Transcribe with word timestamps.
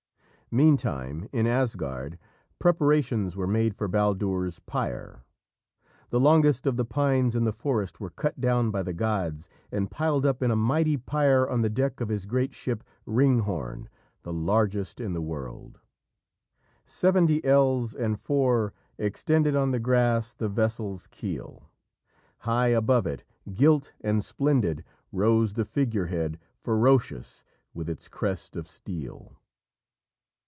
Meantime, 0.53 1.29
in 1.31 1.47
Asgard, 1.47 2.19
preparations 2.59 3.37
were 3.37 3.47
made 3.47 3.73
for 3.73 3.87
Baldur's 3.87 4.59
pyre. 4.59 5.23
The 6.09 6.19
longest 6.19 6.67
of 6.67 6.75
the 6.75 6.83
pines 6.83 7.37
in 7.37 7.45
the 7.45 7.53
forest 7.53 8.01
were 8.01 8.09
cut 8.09 8.41
down 8.41 8.69
by 8.69 8.83
the 8.83 8.91
gods, 8.91 9.47
and 9.71 9.89
piled 9.89 10.25
up 10.25 10.43
in 10.43 10.51
a 10.51 10.55
mighty 10.57 10.97
pyre 10.97 11.47
on 11.47 11.61
the 11.61 11.69
deck 11.69 12.01
of 12.01 12.09
his 12.09 12.25
great 12.25 12.53
ship 12.53 12.83
Ringhorn, 13.07 13.87
the 14.23 14.33
largest 14.33 14.99
in 14.99 15.13
the 15.13 15.21
world. 15.21 15.79
[Illustration: 16.85 17.13
"BALDUR 17.13 17.21
THE 17.21 17.27
BEAUTIFUL 17.27 17.31
IS 17.31 17.31
DEAD"] 17.31 17.43
"Seventy 17.45 17.47
ells 17.47 17.95
and 18.09 18.19
four 18.19 18.73
extended 18.97 19.55
On 19.55 19.71
the 19.71 19.79
grass 19.79 20.33
the 20.33 20.49
vessel's 20.49 21.07
keel; 21.07 21.69
High 22.39 22.73
above 22.75 23.07
it, 23.07 23.23
gilt 23.53 23.93
and 24.01 24.21
splendid, 24.21 24.83
Rose 25.13 25.53
the 25.53 25.63
figure 25.63 26.07
head 26.07 26.37
ferocious 26.59 27.45
With 27.73 27.89
its 27.89 28.09
crest 28.09 28.57
of 28.57 28.67
steel." 28.67 29.37